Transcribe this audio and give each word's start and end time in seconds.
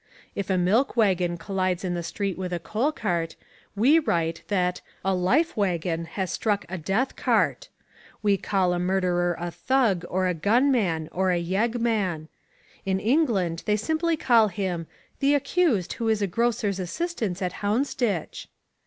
If 0.33 0.49
a 0.49 0.57
milk 0.57 0.97
waggon 0.97 1.37
collides 1.37 1.83
in 1.83 1.93
the 1.93 2.01
street 2.01 2.35
with 2.35 2.51
a 2.51 2.57
coal 2.57 2.91
cart, 2.91 3.35
we 3.75 3.99
write 3.99 4.41
that 4.47 4.81
a 5.05 5.13
"life 5.13 5.55
waggon" 5.55 6.05
has 6.05 6.31
struck 6.31 6.65
a 6.67 6.77
"death 6.79 7.15
cart." 7.15 7.69
We 8.23 8.35
call 8.35 8.73
a 8.73 8.79
murderer 8.79 9.35
a 9.39 9.51
"thug" 9.51 10.03
or 10.09 10.25
a 10.25 10.33
"gun 10.33 10.71
man" 10.71 11.07
or 11.11 11.29
a 11.31 11.37
"yeg 11.39 11.79
man." 11.79 12.29
In 12.83 12.99
England 12.99 13.61
they 13.67 13.77
simply 13.77 14.17
call 14.17 14.47
him 14.47 14.87
"the 15.19 15.35
accused 15.35 15.93
who 15.93 16.07
is 16.09 16.23
a 16.23 16.25
grocer's 16.25 16.79
assistant 16.79 17.39
in 17.39 17.51
Houndsditch." 17.51 18.47